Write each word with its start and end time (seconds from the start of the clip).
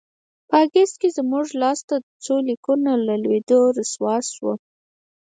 په 0.47 0.55
اګست 0.63 0.95
کې 1.01 1.09
زموږ 1.17 1.45
لاسته 1.61 1.95
د 2.01 2.05
څو 2.25 2.35
لیکونو 2.49 2.91
له 3.07 3.15
لوېدلو 3.23 3.73
رسوا 3.77 4.15
شوه. 4.33 4.53